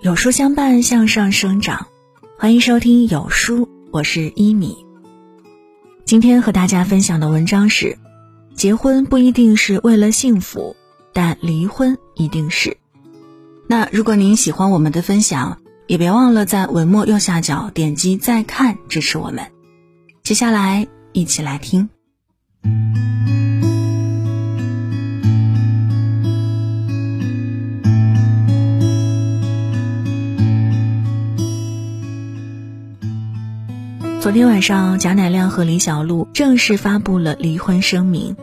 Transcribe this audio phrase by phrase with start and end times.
[0.00, 1.88] 有书相伴，向上生长。
[2.38, 4.86] 欢迎收听有书，我是一米。
[6.04, 7.98] 今天和大家分享的文章是：
[8.54, 10.76] 结婚不一定是为了幸福，
[11.12, 12.76] 但离婚一定是。
[13.68, 15.58] 那如果您喜欢我们的分享，
[15.88, 19.50] 也别忘了在文末右下角点击再看支持我们。
[20.22, 21.88] 接下来一起来听。
[34.26, 38.36] 昨天晚上，贾乃亮和李小璐正式发布了离婚声明。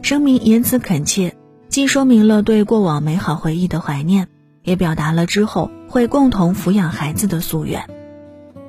[0.00, 1.34] 声明言辞恳切，
[1.68, 4.28] 既说明了对过往美好回忆的怀念，
[4.62, 7.84] 也表达了之后会共同抚养孩子的夙愿。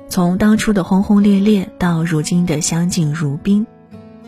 [0.08, 3.64] 从当初的轰轰烈烈到如今的相敬如宾，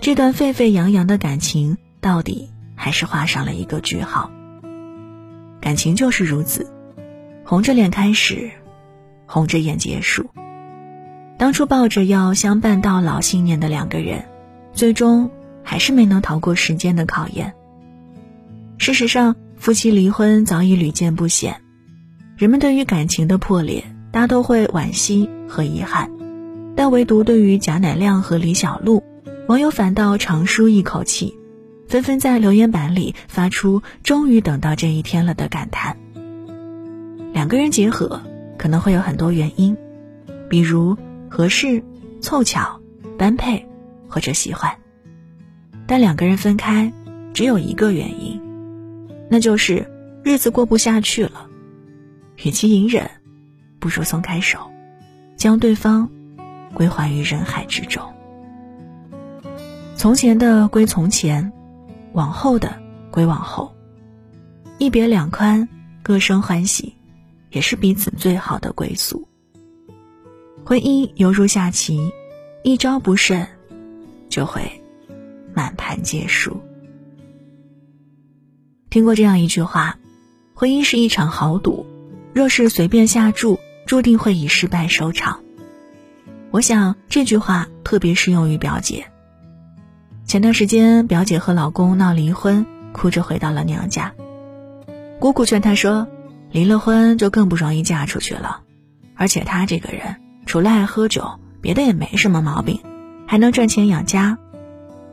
[0.00, 4.30] 这段沸沸扬扬的感情到底还是画上了一个句号。
[5.60, 6.70] 感情就是如此，
[7.44, 8.52] 红着脸开始，
[9.26, 10.30] 红着眼结束。
[11.42, 14.26] 当初抱着要相伴到老信念的两个人，
[14.72, 15.28] 最终
[15.64, 17.52] 还是没能逃过时间的考验。
[18.78, 21.56] 事实上，夫妻离婚早已屡见不鲜，
[22.36, 26.12] 人们对于感情的破裂，大都会惋惜和遗憾，
[26.76, 29.02] 但唯独对于贾乃亮和李小璐，
[29.48, 31.36] 网友反倒长舒一口气，
[31.88, 35.96] 纷纷在留言板里发出“终于等到这一天了”的感叹。
[37.32, 38.20] 两个人结合
[38.56, 39.76] 可能会有很多原因，
[40.48, 40.96] 比如。
[41.32, 41.82] 合适、
[42.20, 42.78] 凑巧、
[43.16, 43.66] 般配，
[44.06, 44.70] 或者喜欢，
[45.86, 46.92] 但两个人分开，
[47.32, 48.38] 只有一个原因，
[49.30, 49.90] 那就是
[50.22, 51.48] 日子过不下去了。
[52.44, 53.10] 与其隐忍，
[53.80, 54.58] 不如松开手，
[55.34, 56.06] 将对方
[56.74, 58.02] 归还于人海之中。
[59.96, 61.50] 从前的归从前，
[62.12, 62.78] 往后的
[63.10, 63.74] 归往后，
[64.76, 65.66] 一别两宽，
[66.02, 66.94] 各生欢喜，
[67.48, 69.26] 也是彼此最好的归宿。
[70.64, 72.12] 婚姻犹如下棋，
[72.62, 73.48] 一招不慎，
[74.28, 74.80] 就会
[75.52, 76.56] 满盘皆输。
[78.88, 79.98] 听过这样一句话
[80.54, 81.84] ：“婚姻是一场豪赌，
[82.32, 85.40] 若是随便下注，注定会以失败收场。”
[86.52, 89.06] 我想这句话特别适用于表姐。
[90.24, 94.14] 前段时间，表姐和老公闹离婚，哭着回到了娘家。
[95.18, 96.06] 姑姑劝她说
[96.52, 98.60] ：“离了婚就更不容易嫁出去了，
[99.16, 100.16] 而且她这个人……”
[100.52, 102.80] 除了爱喝酒，别的也没什么毛病，
[103.26, 104.36] 还能赚钱养家。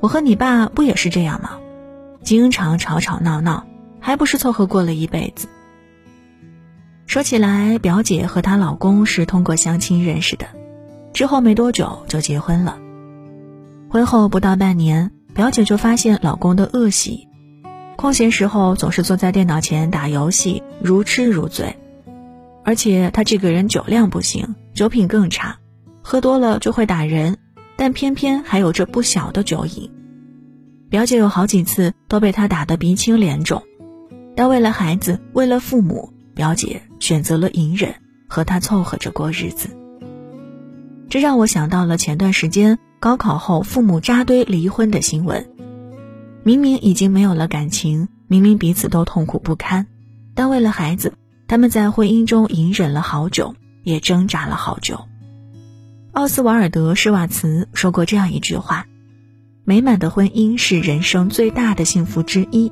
[0.02, 1.52] 我和你爸不也是这样吗？
[2.22, 3.66] 经常吵吵闹闹，
[4.02, 5.48] 还不是凑合过了一辈子。
[7.08, 10.46] 说起来，表姐和她老公是通过相亲认识的，
[11.14, 12.78] 之后没多久就结婚了。
[13.90, 17.30] 婚后不到半年，表姐就发现老公的恶习，
[17.96, 21.78] 空闲时候总是坐在电脑前打游戏，如痴如醉。
[22.66, 25.58] 而且他这个人酒量不行，酒品更差，
[26.02, 27.36] 喝多了就会打人，
[27.76, 29.92] 但偏偏还有着不小的酒瘾。
[30.90, 33.62] 表姐有好几次都被他打得鼻青脸肿，
[34.38, 37.94] 但为了孩子，为了父母，表姐选择了隐忍，
[38.30, 39.68] 和他凑合着过日子。
[41.10, 45.46] 这让我想到了前段时间高考后父母扎堆离婚的新闻。
[46.44, 49.88] 明明已经没有了感情，明明彼此都痛苦不堪，
[50.34, 51.12] 但为了孩子。
[51.50, 55.06] 他们在婚姻中隐忍了好久，也挣扎了好久。
[56.12, 58.88] 奥斯瓦尔德·施瓦茨说过这样一句话
[59.64, 62.72] ：“美满的婚姻是人生最大的幸福之一，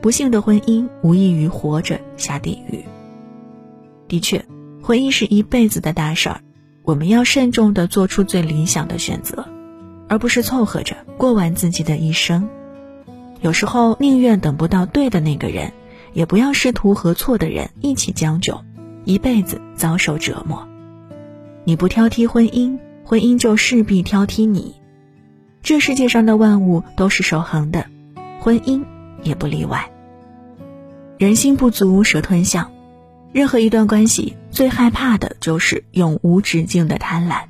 [0.00, 2.84] 不幸的婚姻无异于活着下地狱。”
[4.08, 4.44] 的确，
[4.82, 6.40] 婚姻是一辈子的大事儿，
[6.82, 9.46] 我们要慎重地做出最理想的选择，
[10.08, 12.48] 而不是凑合着过完自己的一生。
[13.40, 15.72] 有时候宁愿等不到对的那个人。
[16.12, 18.64] 也不要试图和错的人一起将就，
[19.10, 20.68] 一辈子遭受折磨。
[21.64, 24.76] 你不挑剔婚姻，婚姻就势必挑剔你。
[25.64, 27.86] 这世界上的万物都是守恒的，
[28.38, 28.84] 婚姻
[29.24, 29.90] 也不例外。
[31.18, 32.70] 人心不足蛇吞象，
[33.32, 37.46] 任何一段关系最害怕的就是永无止境的贪婪。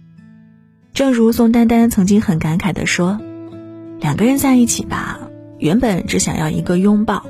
[0.95, 3.21] 正如宋丹丹曾经很感慨地说
[4.01, 5.21] ：“两个人在一起吧，
[5.59, 7.27] 原本只想要一个拥抱。”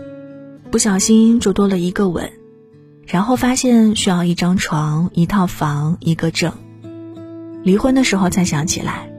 [0.70, 2.30] 不小心就多了一个吻，
[3.10, 6.52] 然后发现需要一张床、一套房、一个证。
[7.64, 9.10] 离婚的时候才想起来，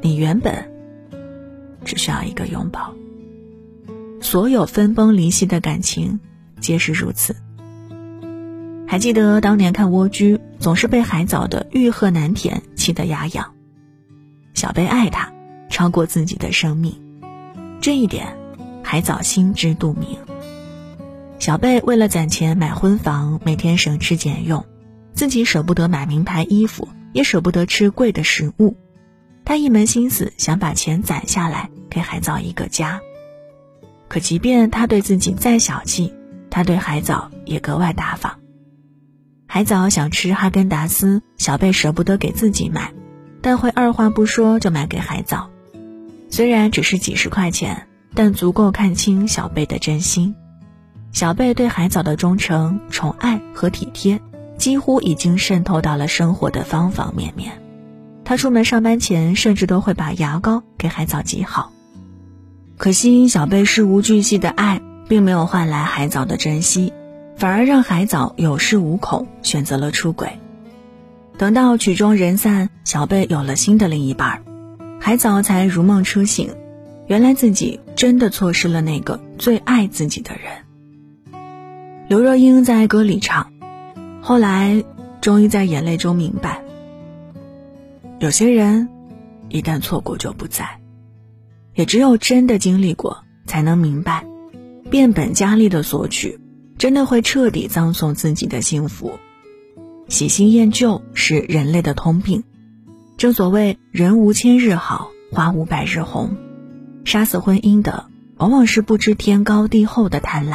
[0.00, 0.70] 你原本
[1.84, 2.94] 只需要一个拥抱。
[4.20, 6.20] 所有分崩离析的感情
[6.60, 7.34] 皆是如此。
[8.86, 13.52] 还记得当年看蜗居，总是被海藻的欲壑难填气得牙痒。
[14.54, 15.32] 小贝爱他，
[15.68, 16.94] 超过自己的生命，
[17.80, 18.38] 这一点
[18.84, 20.16] 海藻心知肚明。
[21.38, 24.64] 小贝为了攒钱买婚房，每天省吃俭用，
[25.12, 28.76] 自己舍不得买名牌衣服，也舍不得吃贵的食物。
[29.44, 33.00] 他一门心思想把钱攒下来，给海藻一个家。
[34.08, 36.12] 可即便他对自己再小气，
[36.50, 38.38] 他对海藻也格外大方。
[39.46, 42.92] 海藻想吃哈根达斯，小贝舍不得给自己买，
[43.40, 45.50] 但会二话不说就买给海藻。
[46.28, 50.34] 虽然只是几十块钱，但足够看清小贝的真心。
[51.16, 54.20] 小贝对海藻的忠诚、宠爱和体贴，
[54.58, 57.62] 几乎已经渗透到了生活的方方面面。
[58.22, 61.72] 他出门上班前，甚至都会把牙膏给海藻挤好。
[62.76, 66.92] 可惜，小贝事无巨细的爱，并没有换来海藻的珍惜，
[67.38, 70.38] 反而让海藻有恃无恐，选择了出轨。
[71.38, 74.42] 等到曲终人散，小贝有了新的另一半，
[75.00, 76.50] 海藻才如梦初醒，
[77.06, 80.65] 原来自己真的错失了那个最爱自己的人。
[82.08, 83.52] 刘若英在歌里唱
[84.22, 84.84] ：“后来，
[85.20, 86.62] 终于在眼泪中明白。”
[88.20, 88.88] 有些人，
[89.48, 90.80] 一旦错过就不在，
[91.74, 94.24] 也只有真的经历过，才能明白，
[94.88, 96.38] 变本加厉的索取，
[96.78, 99.18] 真的会彻底葬送自己的幸福。
[100.08, 102.44] 喜新厌旧是人类的通病，
[103.16, 106.36] 正所谓人无千日好，花无百日红，
[107.04, 108.06] 杀死婚姻的
[108.36, 110.52] 往往是不知天高地厚的贪婪。《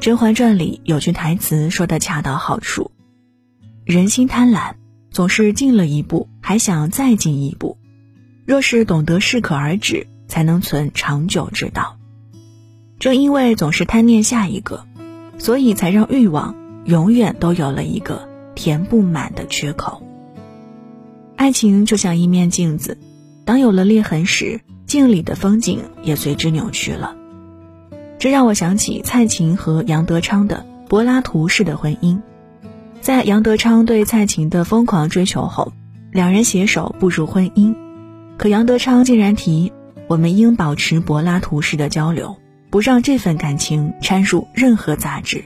[0.00, 2.92] 甄嬛传》里有句台词说的恰到好处：
[3.84, 4.74] 人心贪婪。
[5.10, 7.78] 总是进了一步，还想再进一步。
[8.46, 11.98] 若是懂得适可而止，才能存长久之道。
[13.00, 14.86] 正因为总是贪念下一个，
[15.38, 16.54] 所以才让欲望
[16.84, 20.06] 永远都有了一个填不满的缺口。
[21.36, 22.98] 爱情就像一面镜子，
[23.44, 27.16] 当有了裂痕时，镜里的风景也随之扭曲了。
[28.18, 32.20] 这让我想起蔡琴和杨德昌的柏拉图式的婚姻。
[33.00, 35.72] 在杨德昌对蔡琴的疯狂追求后，
[36.10, 37.74] 两人携手步入婚姻。
[38.36, 39.72] 可杨德昌竟然提
[40.08, 42.36] ：“我们应保持柏拉图式的交流，
[42.70, 45.44] 不让这份感情掺入任何杂质。”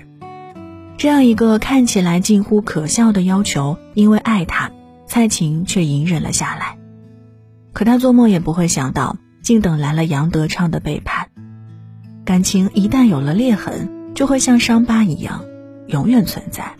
[0.96, 4.70] 这样一个看起来近乎可笑的要求，因为爱他，
[5.06, 6.78] 蔡琴却隐忍了下来。
[7.72, 11.21] 可他做梦也不会想到，竟等来了杨德昌的背叛。
[12.24, 15.44] 感情一旦有了裂痕，就会像伤疤一样，
[15.88, 16.76] 永远存在。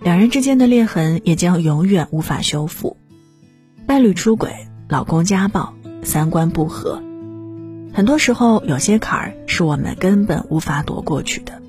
[0.00, 2.96] 两人之间的裂痕也将永远无法修复。
[3.84, 4.52] 伴侣出轨、
[4.88, 5.74] 老公家暴、
[6.04, 7.02] 三观不合，
[7.92, 11.60] 很多时候有些坎儿是我们根本无法躲过去的。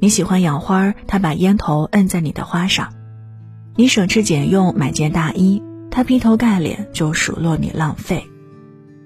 [0.00, 2.88] 你喜欢养花，他把烟头摁在你的花上；
[3.76, 8.24] 你省吃俭用买件大衣，他劈头盖脸就数落你浪费；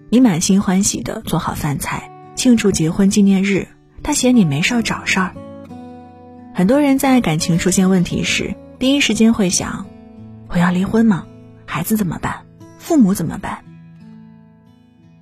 [0.08, 3.68] 你满心欢喜的做好饭菜庆祝结婚纪念日，
[4.02, 5.34] 他嫌你没事儿找事儿。
[6.54, 9.86] 很多人在感情出现问题时，第一时间会想：
[10.48, 11.26] 我要离婚吗？
[11.64, 12.44] 孩子怎么办？
[12.78, 13.64] 父母怎么办？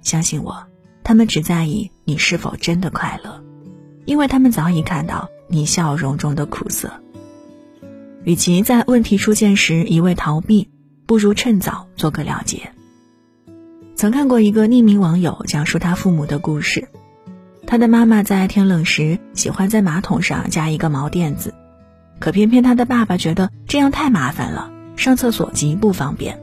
[0.03, 0.67] 相信我，
[1.05, 3.43] 他们只在意你是否真的快乐，
[4.05, 6.91] 因为他们早已看到你笑容中的苦涩。
[8.25, 10.71] 与其在问题出现时一味逃避，
[11.07, 12.73] 不如趁早做个了结。
[13.95, 16.89] 曾看过一个匿名网友讲述他父母的故事。
[17.73, 21.55] 他的妈妈在天冷时喜欢在马桶上加一个毛垫子，
[22.19, 26.39] 可偏偏他的爸爸觉得这样太麻烦了，上厕所极不方便。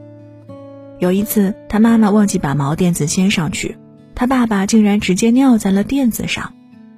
[0.97, 3.77] 有一次，他妈妈忘记把毛垫子掀上去，
[4.15, 6.51] 他爸爸竟然直接尿在了垫子上，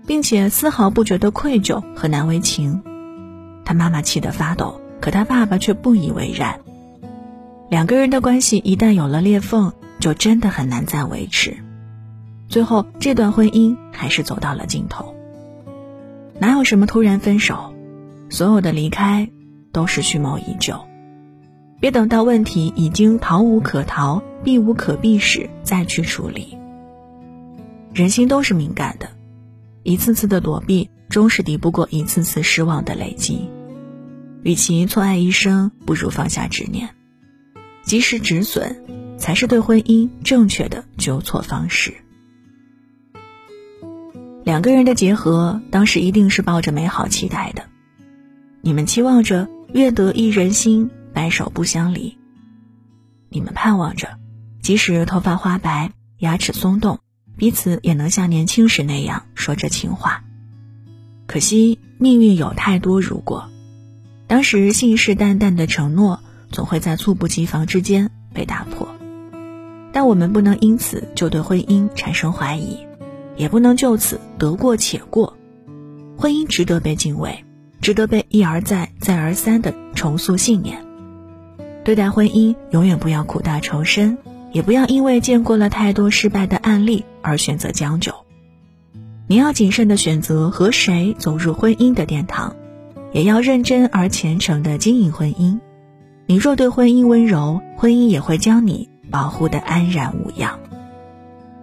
[0.08, 2.82] 并且丝毫不觉得愧疚和难为情。
[3.66, 6.58] 他妈妈气得发抖，可他爸爸却不以为然。
[7.70, 11.58] 两个人的关系一旦有了裂缝，就真的很难再维持。
[12.48, 15.16] 最后，这段婚姻还是走到了尽头。
[16.40, 17.76] 哪有什么突然分手，
[18.32, 19.30] 所有的离开
[19.72, 20.88] 都是蓄谋已久。
[21.80, 26.58] 别等到问题已经逃无可逃、避无可避时再去处理。
[27.94, 29.08] 人心都是敏感的，
[29.84, 33.52] 一次次的躲避，终是抵不过一次次失望的累积。
[34.42, 36.90] 与其错爱一生，不如放下执念，
[37.84, 38.84] 及时止损，
[39.20, 41.94] 才是对婚姻正确的纠错方式。
[44.44, 47.64] 两个人的结合，当时一定是抱着美好期待的。
[48.62, 52.18] 你们期望着愿得一人心，白首不相离。
[53.30, 54.18] 你们盼望着，
[54.62, 57.00] 即使头发花白、牙齿松动，
[57.38, 60.24] 彼此也能像年轻时那样说着情话。
[61.28, 63.50] 可惜命运有太多如果，
[64.28, 66.20] 当时信誓旦旦的承诺，
[66.52, 68.88] 总会在猝不及防之间被打破。
[69.94, 72.80] 但我们不能因此就对婚姻产生怀疑。
[73.36, 75.38] 也不能就此得过且过，
[76.18, 77.44] 婚姻值得被敬畏，
[77.82, 80.86] 值得被一而再、再而三的重塑信念。
[81.84, 84.18] 对待婚姻，永远不要苦大仇深，
[84.52, 88.14] 也不要因为见过了太多失败的案例而选择将就。
[89.28, 92.56] 你要谨慎的选择和谁走入婚姻的殿堂，
[93.14, 95.60] 也要认真而虔诚的经营婚姻。
[96.28, 100.61] 你若对婚姻温柔，婚姻也会将你保护的安然无恙。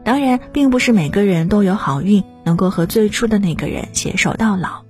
[0.08, 4.86] 当然，并不是每个人都有好运，能够和最初的那个人携手到老。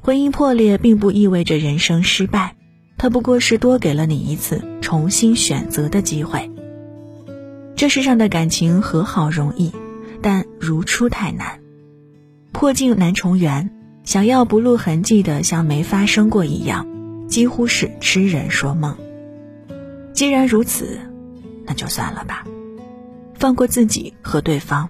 [0.00, 2.54] 婚姻破裂并不意味着人生失败，
[2.96, 6.48] 它不过是多给了你一次重新选择的机会。
[7.74, 9.72] 这世上的感情和好容易，
[10.22, 11.58] 但如初太难。
[12.52, 13.70] 破镜难重圆，
[14.04, 16.86] 想要不露痕迹的像没发生过一样，
[17.26, 18.96] 几乎是痴人说梦。
[20.12, 21.00] 既然如此，
[21.64, 22.44] 那就算了吧。
[23.38, 24.88] 放过自己和对方，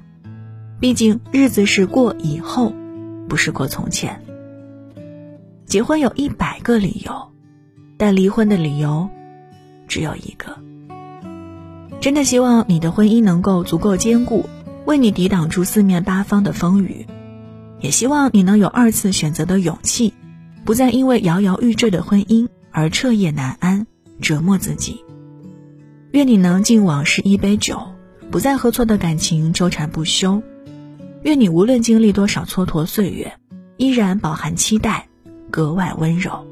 [0.81, 2.73] 毕竟日子是过以后，
[3.29, 4.23] 不是过从前。
[5.65, 7.33] 结婚有一百个理由，
[7.97, 9.09] 但离婚的理由
[9.89, 10.57] 只有一个。
[12.01, 14.45] 真的希望你的婚姻能够足够坚固，
[14.85, 17.05] 为你抵挡住四面八方的风雨；
[17.81, 20.15] 也希望你能有二次选择的勇气，
[20.65, 23.89] 不再因为摇摇欲坠的婚姻而彻夜难安，
[24.21, 25.03] 折磨自己。
[26.13, 27.96] 愿你能敬往事一杯酒。
[28.31, 30.43] 不再和错的感情纠缠不休，
[31.23, 33.33] 愿你无论经历多少蹉跎岁月，
[33.77, 35.09] 依然饱含期待，
[35.51, 36.47] 格外温柔。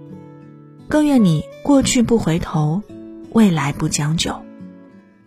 [0.88, 2.82] 更愿你过去不回头，
[3.32, 4.34] 未来不将就，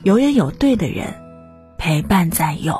[0.03, 1.13] 永远有对的人
[1.77, 2.79] 陪伴在右。